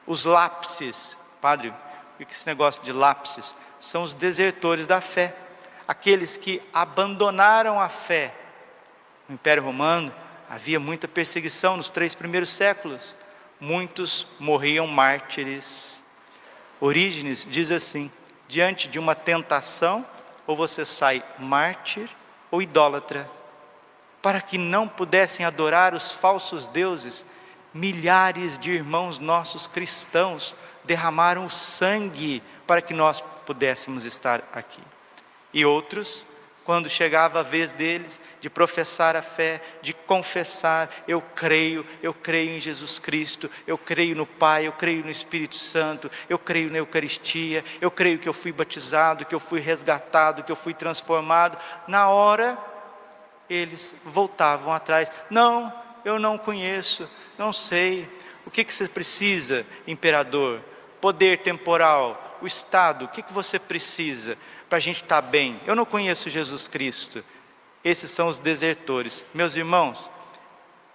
Os 0.07 0.25
lápses, 0.25 1.17
padre, 1.41 1.69
o 1.69 2.19
que 2.19 2.25
é 2.25 2.33
esse 2.33 2.47
negócio 2.47 2.83
de 2.83 2.93
lápses? 2.93 3.55
São 3.81 4.03
os 4.03 4.15
desertores 4.15 4.87
da 4.87 5.01
fé, 5.01 5.35
aqueles 5.87 6.37
que 6.37 6.63
abandonaram 6.73 7.81
a 7.81 7.89
fé. 7.89 8.35
No 9.29 9.35
Império 9.35 9.63
Romano, 9.63 10.13
Havia 10.49 10.81
muita 10.81 11.07
perseguição 11.07 11.77
nos 11.77 11.91
três 11.91 12.15
primeiros 12.15 12.49
séculos. 12.49 13.15
Muitos 13.61 14.27
morriam 14.41 14.87
mártires. 14.87 16.03
Orígenes 16.81 17.47
diz 17.49 17.71
assim: 17.71 18.11
diante 18.47 18.89
de 18.89 18.99
uma 18.99 19.15
tentação, 19.15 20.07
ou 20.47 20.57
você 20.57 20.87
sai 20.87 21.23
mártir 21.39 22.09
ou 22.51 22.63
idólatra. 22.63 23.29
Para 24.23 24.41
que 24.41 24.59
não 24.59 24.89
pudessem 24.89 25.45
adorar 25.47 25.95
os 25.95 26.13
falsos 26.13 26.67
deuses, 26.67 27.25
milhares 27.73 28.59
de 28.59 28.73
irmãos 28.73 29.19
nossos 29.19 29.67
cristãos 29.67 30.57
derramaram 30.85 31.45
o 31.45 31.51
sangue 31.51 32.43
para 32.67 32.83
que 32.83 32.95
nós 32.95 33.21
pudéssemos 33.47 34.05
estar 34.05 34.43
aqui. 34.53 34.83
E 35.53 35.65
outros 35.65 36.27
quando 36.69 36.91
chegava 36.91 37.41
a 37.41 37.43
vez 37.43 37.73
deles 37.73 38.21
de 38.43 38.51
professar 38.51 39.17
a 39.17 39.23
fé, 39.23 39.63
de 39.81 39.95
confessar: 39.95 40.91
eu 41.09 41.19
creio, 41.23 41.83
eu 42.03 42.13
creio 42.13 42.51
em 42.51 42.61
Jesus 42.61 42.99
Cristo, 42.99 43.51
eu 43.67 43.79
creio 43.79 44.15
no 44.15 44.27
Pai, 44.27 44.67
eu 44.67 44.73
creio 44.73 45.03
no 45.03 45.11
Espírito 45.11 45.57
Santo, 45.57 46.11
eu 46.29 46.39
creio 46.39 46.71
na 46.71 46.77
Eucaristia, 46.77 47.65
eu 47.81 47.91
creio 47.91 48.19
que 48.19 48.29
eu 48.29 48.35
fui 48.35 48.53
batizado, 48.53 49.25
que 49.25 49.35
eu 49.35 49.41
fui 49.41 49.61
resgatado, 49.61 50.43
que 50.43 50.53
eu 50.53 50.57
fui 50.57 50.75
transformado. 50.75 51.57
Na 51.87 52.11
hora, 52.11 52.59
eles 53.49 53.95
voltavam 54.05 54.73
atrás: 54.73 55.11
não, 55.31 55.73
eu 56.05 56.19
não 56.19 56.39
conheço, 56.39 57.09
não 57.37 57.53
sei. 57.53 58.09
O 58.47 58.51
que, 58.51 58.65
que 58.65 58.73
você 58.73 58.89
precisa, 58.89 59.67
imperador? 59.87 60.61
Poder 61.01 61.43
temporal, 61.43 62.39
o 62.41 62.47
Estado, 62.47 63.05
o 63.05 63.09
que, 63.09 63.23
que 63.23 63.33
você 63.33 63.59
precisa? 63.59 64.37
para 64.69 64.79
a 64.79 64.81
gente 64.81 65.03
estar 65.03 65.23
tá 65.23 65.29
bem. 65.29 65.61
Eu 65.67 65.75
não 65.75 65.85
conheço 65.85 66.31
Jesus 66.31 66.69
Cristo. 66.69 67.25
Esses 67.83 68.11
são 68.11 68.29
os 68.29 68.39
desertores. 68.39 69.25
Meus 69.33 69.57
irmãos, 69.57 70.11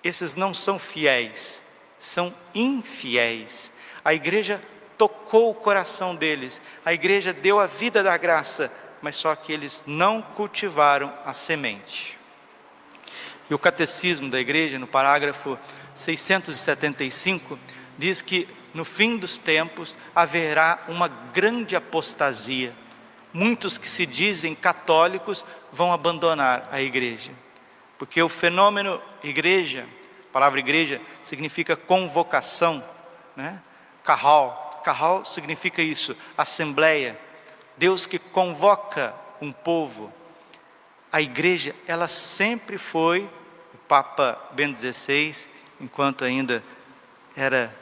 esses 0.03 0.35
não 0.35 0.53
são 0.53 0.77
fiéis, 0.77 1.63
são 1.97 2.33
infiéis. 2.53 3.71
A 4.05 4.13
igreja 4.13 4.61
tocou 4.97 5.49
o 5.49 5.55
coração 5.55 6.15
deles, 6.15 6.61
a 6.85 6.93
igreja 6.93 7.33
deu 7.33 7.59
a 7.59 7.65
vida 7.65 8.03
da 8.03 8.15
graça, 8.15 8.71
mas 9.01 9.15
só 9.15 9.35
que 9.35 9.51
eles 9.51 9.83
não 9.87 10.21
cultivaram 10.21 11.11
a 11.25 11.33
semente. 11.33 12.19
E 13.53 13.55
o 13.55 13.59
catecismo 13.59 14.31
da 14.31 14.39
igreja, 14.39 14.79
no 14.79 14.87
parágrafo 14.87 15.59
675, 15.93 17.59
diz 17.99 18.19
que 18.19 18.47
no 18.73 18.83
fim 18.83 19.15
dos 19.15 19.37
tempos 19.37 19.95
haverá 20.15 20.81
uma 20.87 21.07
grande 21.07 21.75
apostasia 21.75 22.73
muitos 23.31 23.77
que 23.77 23.87
se 23.87 24.07
dizem 24.07 24.55
católicos 24.55 25.45
vão 25.71 25.93
abandonar 25.93 26.67
a 26.71 26.81
igreja. 26.81 27.29
Porque 27.95 28.23
o 28.23 28.27
fenômeno 28.27 28.99
igreja, 29.23 29.87
a 30.29 30.33
palavra 30.33 30.59
igreja 30.59 30.99
significa 31.21 31.75
convocação, 31.75 32.83
né? 33.35 33.61
Carral, 34.03 34.81
carral 34.83 35.25
significa 35.25 35.79
isso, 35.79 36.17
assembleia. 36.35 37.19
Deus 37.77 38.07
que 38.07 38.17
convoca 38.17 39.13
um 39.39 39.51
povo. 39.51 40.11
A 41.11 41.21
igreja, 41.21 41.75
ela 41.85 42.07
sempre 42.07 42.79
foi, 42.79 43.29
o 43.73 43.77
Papa 43.87 44.39
Bento 44.51 44.79
XVI, 44.79 45.35
enquanto 45.81 46.23
ainda 46.23 46.63
era 47.35 47.73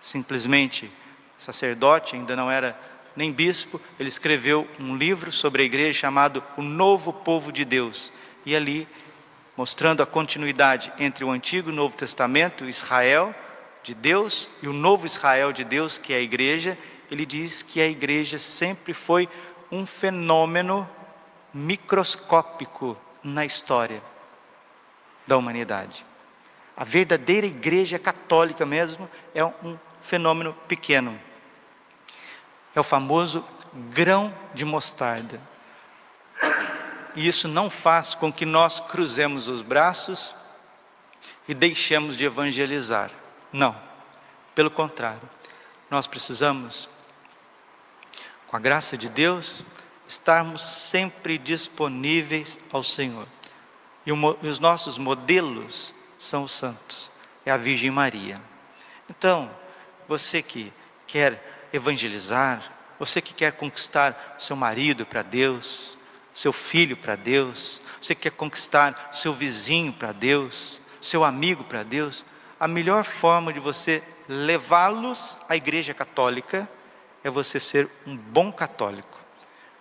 simplesmente 0.00 0.90
sacerdote, 1.38 2.16
ainda 2.16 2.34
não 2.34 2.50
era 2.50 2.78
nem 3.14 3.30
bispo, 3.30 3.80
ele 3.98 4.08
escreveu 4.08 4.66
um 4.80 4.96
livro 4.96 5.30
sobre 5.30 5.62
a 5.62 5.66
igreja 5.66 6.00
chamado 6.00 6.42
O 6.56 6.62
Novo 6.62 7.12
Povo 7.12 7.52
de 7.52 7.64
Deus. 7.64 8.12
E 8.46 8.56
ali, 8.56 8.88
mostrando 9.56 10.02
a 10.02 10.06
continuidade 10.06 10.90
entre 10.98 11.24
o 11.24 11.30
Antigo 11.30 11.68
e 11.68 11.72
o 11.72 11.76
Novo 11.76 11.94
Testamento, 11.94 12.64
Israel 12.64 13.34
de 13.82 13.94
Deus 13.94 14.48
e 14.62 14.68
o 14.68 14.72
novo 14.72 15.06
Israel 15.06 15.52
de 15.52 15.64
Deus, 15.64 15.98
que 15.98 16.12
é 16.12 16.16
a 16.16 16.20
igreja, 16.20 16.78
ele 17.10 17.26
diz 17.26 17.62
que 17.62 17.80
a 17.80 17.88
igreja 17.88 18.38
sempre 18.38 18.94
foi 18.94 19.28
um 19.70 19.84
fenômeno 19.84 20.88
microscópico 21.52 22.96
na 23.22 23.44
história 23.44 24.00
da 25.26 25.36
humanidade. 25.36 26.04
A 26.76 26.84
verdadeira 26.84 27.46
igreja 27.46 27.98
católica 27.98 28.64
mesmo 28.64 29.08
é 29.34 29.44
um 29.44 29.78
fenômeno 30.00 30.54
pequeno. 30.66 31.18
É 32.74 32.80
o 32.80 32.84
famoso 32.84 33.44
grão 33.90 34.34
de 34.54 34.64
mostarda. 34.64 35.40
E 37.14 37.28
isso 37.28 37.46
não 37.46 37.68
faz 37.68 38.14
com 38.14 38.32
que 38.32 38.46
nós 38.46 38.80
cruzemos 38.80 39.48
os 39.48 39.62
braços 39.62 40.34
e 41.46 41.54
deixemos 41.54 42.16
de 42.16 42.24
evangelizar. 42.24 43.10
Não. 43.52 43.76
Pelo 44.54 44.70
contrário, 44.70 45.28
nós 45.90 46.06
precisamos, 46.06 46.88
com 48.48 48.56
a 48.56 48.60
graça 48.60 48.96
de 48.96 49.08
Deus, 49.08 49.64
estarmos 50.08 50.62
sempre 50.62 51.38
disponíveis 51.38 52.58
ao 52.72 52.82
Senhor. 52.82 53.26
E, 54.04 54.12
os 54.12 54.58
nossos 54.58 54.98
modelos 54.98 55.94
são 56.18 56.44
os 56.44 56.52
santos, 56.52 57.10
é 57.44 57.50
a 57.50 57.56
Virgem 57.56 57.90
Maria. 57.90 58.40
Então, 59.08 59.50
você 60.08 60.42
que 60.42 60.72
quer 61.06 61.68
evangelizar, 61.72 62.72
você 62.98 63.20
que 63.20 63.34
quer 63.34 63.52
conquistar 63.52 64.36
seu 64.38 64.56
marido 64.56 65.04
para 65.04 65.22
Deus, 65.22 65.96
seu 66.34 66.52
filho 66.52 66.96
para 66.96 67.16
Deus, 67.16 67.80
você 68.00 68.14
que 68.14 68.22
quer 68.22 68.36
conquistar 68.36 69.10
seu 69.12 69.32
vizinho 69.32 69.92
para 69.92 70.12
Deus, 70.12 70.80
seu 71.00 71.24
amigo 71.24 71.64
para 71.64 71.82
Deus, 71.82 72.24
a 72.58 72.68
melhor 72.68 73.04
forma 73.04 73.52
de 73.52 73.58
você 73.58 74.02
levá-los 74.28 75.36
à 75.48 75.56
Igreja 75.56 75.92
Católica 75.92 76.68
é 77.24 77.30
você 77.30 77.58
ser 77.58 77.88
um 78.06 78.16
bom 78.16 78.52
católico. 78.52 79.20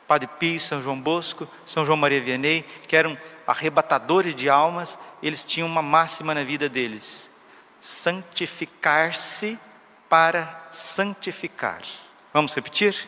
Padre 0.07 0.27
Pio, 0.39 0.59
São 0.59 0.81
João 0.81 0.99
Bosco, 0.99 1.47
São 1.65 1.85
João 1.85 1.97
Maria 1.97 2.19
Vianney, 2.19 2.63
que 2.87 2.95
eram 2.95 3.17
arrebatadores 3.51 4.33
de 4.33 4.49
almas, 4.49 4.97
eles 5.21 5.43
tinham 5.43 5.67
uma 5.67 5.81
máxima 5.81 6.33
na 6.33 6.43
vida 6.43 6.69
deles: 6.69 7.29
santificar-se 7.81 9.59
para 10.09 10.67
santificar. 10.71 11.81
Vamos 12.33 12.53
repetir? 12.53 13.07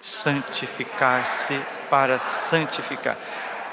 Santificar-se 0.00 1.60
para 1.90 2.18
santificar. 2.18 3.18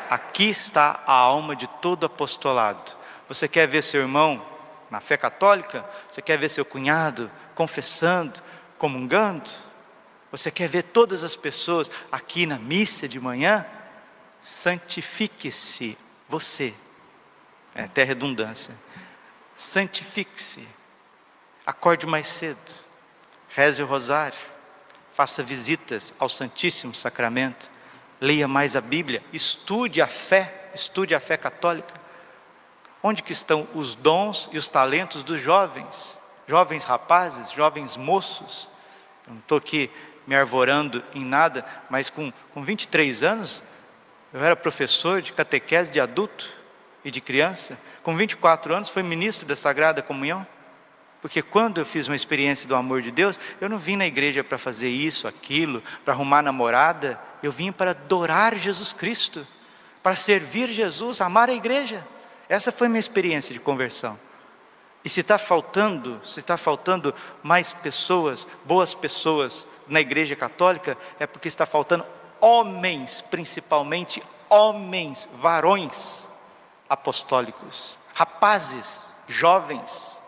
Aqui 0.09 0.49
está 0.49 1.01
a 1.07 1.13
alma 1.13 1.55
de 1.55 1.67
todo 1.67 2.05
apostolado. 2.05 2.91
Você 3.27 3.47
quer 3.47 3.67
ver 3.67 3.81
seu 3.81 4.01
irmão 4.01 4.45
na 4.89 4.99
fé 4.99 5.15
católica? 5.15 5.85
Você 6.09 6.21
quer 6.21 6.37
ver 6.37 6.49
seu 6.49 6.65
cunhado 6.65 7.31
confessando, 7.55 8.41
comungando? 8.77 9.49
Você 10.29 10.51
quer 10.51 10.67
ver 10.67 10.83
todas 10.83 11.23
as 11.23 11.35
pessoas 11.35 11.89
aqui 12.11 12.45
na 12.45 12.57
missa 12.57 13.07
de 13.07 13.19
manhã? 13.19 13.65
Santifique-se 14.41 15.97
você. 16.27 16.73
É 17.75 17.83
até 17.83 18.03
redundância. 18.03 18.75
Santifique-se. 19.55 20.67
Acorde 21.65 22.07
mais 22.07 22.27
cedo. 22.27 22.59
Reze 23.49 23.83
o 23.83 23.85
rosário. 23.85 24.37
Faça 25.11 25.43
visitas 25.43 26.13
ao 26.17 26.27
Santíssimo 26.27 26.95
Sacramento. 26.95 27.69
Leia 28.19 28.47
mais 28.47 28.75
a 28.75 28.81
Bíblia. 28.81 29.23
Estude 29.31 30.01
a 30.01 30.07
fé. 30.07 30.69
Estude 30.73 31.13
a 31.13 31.19
fé 31.19 31.37
católica. 31.37 31.93
Onde 33.03 33.23
que 33.23 33.33
estão 33.33 33.67
os 33.73 33.95
dons 33.95 34.49
e 34.51 34.57
os 34.57 34.69
talentos 34.69 35.23
dos 35.23 35.41
jovens? 35.41 36.19
Jovens 36.47 36.83
rapazes, 36.83 37.51
jovens 37.51 37.97
moços. 37.97 38.67
Eu 39.27 39.33
não 39.33 39.39
estou 39.39 39.57
aqui 39.57 39.89
me 40.25 40.35
arvorando 40.35 41.03
em 41.13 41.25
nada, 41.25 41.65
mas 41.89 42.09
com, 42.09 42.31
com 42.53 42.63
23 42.63 43.23
anos, 43.23 43.61
eu 44.33 44.43
era 44.43 44.55
professor 44.55 45.21
de 45.21 45.33
catequese 45.33 45.91
de 45.91 45.99
adulto 45.99 46.47
e 47.03 47.11
de 47.11 47.19
criança. 47.19 47.77
Com 48.01 48.15
24 48.15 48.73
anos, 48.73 48.89
fui 48.89 49.03
ministro 49.03 49.45
da 49.47 49.55
Sagrada 49.55 50.01
Comunhão. 50.01 50.45
Porque 51.21 51.41
quando 51.41 51.79
eu 51.79 51.85
fiz 51.85 52.07
uma 52.07 52.15
experiência 52.15 52.67
do 52.67 52.75
amor 52.75 53.01
de 53.01 53.11
Deus, 53.11 53.39
eu 53.59 53.69
não 53.69 53.77
vim 53.77 53.95
na 53.95 54.07
igreja 54.07 54.43
para 54.43 54.57
fazer 54.57 54.89
isso, 54.89 55.27
aquilo, 55.27 55.83
para 56.03 56.13
arrumar 56.13 56.41
namorada, 56.41 57.19
eu 57.43 57.51
vim 57.51 57.71
para 57.71 57.91
adorar 57.91 58.57
Jesus 58.57 58.91
Cristo, 58.91 59.45
para 60.01 60.15
servir 60.15 60.69
Jesus, 60.69 61.21
amar 61.21 61.49
a 61.49 61.53
igreja. 61.53 62.05
Essa 62.49 62.71
foi 62.71 62.87
minha 62.87 62.99
experiência 62.99 63.53
de 63.53 63.59
conversão. 63.59 64.19
E 65.03 65.09
se 65.09 65.21
está 65.21 65.37
faltando, 65.37 66.19
se 66.23 66.39
está 66.39 66.57
faltando 66.57 67.13
mais 67.43 67.71
pessoas, 67.71 68.47
boas 68.65 68.93
pessoas 68.95 69.67
na 69.87 70.01
igreja 70.01 70.35
católica, 70.35 70.97
é 71.19 71.27
porque 71.27 71.47
está 71.47 71.65
faltando 71.65 72.03
homens, 72.41 73.21
principalmente 73.21 74.21
homens, 74.49 75.29
varões 75.33 76.25
apostólicos, 76.89 77.97
rapazes, 78.13 79.15
jovens, 79.27 80.21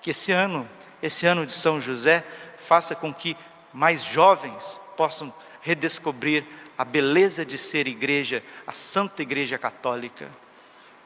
que 0.00 0.10
esse 0.10 0.30
ano, 0.30 0.68
esse 1.02 1.26
ano 1.26 1.44
de 1.44 1.52
São 1.52 1.80
José, 1.80 2.24
faça 2.58 2.94
com 2.94 3.12
que 3.12 3.36
mais 3.72 4.04
jovens 4.04 4.80
possam 4.96 5.32
redescobrir 5.60 6.44
a 6.76 6.84
beleza 6.84 7.44
de 7.44 7.56
ser 7.56 7.88
igreja, 7.88 8.42
a 8.66 8.72
Santa 8.72 9.22
Igreja 9.22 9.58
Católica, 9.58 10.30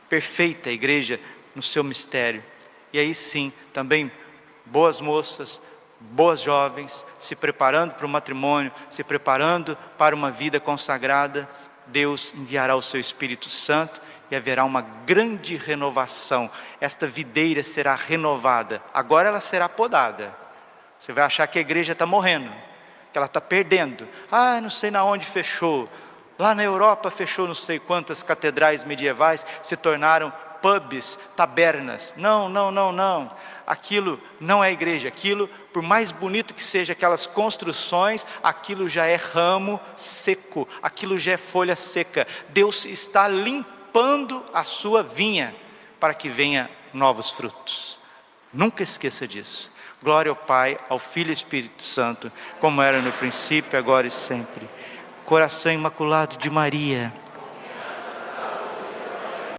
perfeita 0.09 0.71
igreja 0.71 1.21
no 1.55 1.63
seu 1.63 1.85
mistério. 1.85 2.43
E 2.93 2.99
aí 2.99 3.15
sim, 3.15 3.53
também 3.73 4.11
boas 4.67 5.01
moças, 5.01 5.61
boas 6.01 6.41
jovens, 6.41 7.05
se 7.19 7.35
preparando 7.35 7.95
para 7.95 8.07
o 8.07 8.09
matrimônio, 8.09 8.73
se 8.89 9.03
preparando 9.03 9.77
para 9.97 10.15
uma 10.15 10.31
vida 10.31 10.61
consagrada, 10.61 11.49
Deus 11.87 12.33
enviará 12.35 12.77
o 12.77 12.83
seu 12.83 13.01
Espírito 13.01 13.49
Santo 13.49 14.01
e 14.31 14.37
haverá 14.37 14.65
uma 14.65 14.83
grande 14.83 15.57
renovação. 15.57 16.51
Esta 16.81 17.07
videira 17.07 17.65
será 17.65 17.95
renovada. 17.95 18.83
Agora 18.93 19.29
ela 19.29 19.41
será 19.41 19.69
podada. 19.69 20.37
Você 20.99 21.13
vai 21.13 21.25
achar 21.25 21.47
que 21.47 21.59
a 21.59 21.63
igreja 21.63 21.93
está 21.93 22.05
morrendo, 22.05 22.51
que 23.13 23.19
ela 23.19 23.27
está 23.27 23.41
perdendo. 23.41 24.07
Ah, 24.31 24.61
não 24.61 24.71
sei 24.71 24.91
na 24.91 25.05
onde 25.05 25.25
fechou. 25.25 25.89
Lá 26.39 26.55
na 26.55 26.63
Europa 26.63 27.11
fechou 27.11 27.47
não 27.47 27.55
sei 27.55 27.79
quantas 27.79 28.23
catedrais 28.23 28.85
medievais, 28.85 29.45
se 29.63 29.77
tornaram 29.77 30.33
pubs, 30.61 31.19
tabernas. 31.37 32.15
Não, 32.17 32.49
não, 32.49 32.71
não, 32.71 32.93
não. 32.93 33.31
Aquilo 33.67 34.21
não 34.41 34.63
é 34.63 34.73
igreja. 34.73 35.09
Aquilo, 35.09 35.49
por 35.73 35.83
mais 35.83 36.11
bonito 36.11 36.55
que 36.55 36.65
seja 36.65 36.93
aquelas 36.93 37.27
construções, 37.27 38.27
aquilo 38.43 38.89
já 38.89 39.07
é 39.07 39.17
ramo 39.17 39.81
seco, 39.97 40.69
aquilo 40.83 41.19
já 41.19 41.33
é 41.33 41.37
folha 41.37 41.77
seca. 41.77 42.27
Deus 42.49 42.87
está 42.87 43.29
limpando 43.29 44.45
a 44.53 44.65
sua 44.65 45.03
vinha 45.03 45.55
para 46.01 46.15
que 46.15 46.29
venha 46.29 46.71
novos 46.93 47.31
frutos. 47.31 47.99
Nunca 48.53 48.83
esqueça 48.83 49.27
disso. 49.27 49.73
Glória 50.03 50.31
ao 50.31 50.37
Pai, 50.37 50.79
ao 50.89 50.99
Filho 50.99 51.31
e 51.31 51.33
Espírito 51.33 51.83
Santo, 51.83 52.31
como 52.61 52.81
era 52.81 53.03
no 53.03 53.13
princípio, 53.13 53.79
agora 53.79 54.07
e 54.07 54.11
sempre. 54.11 54.69
Coração 55.25 55.73
imaculado 55.73 56.37
de 56.39 56.49
Maria 56.49 57.13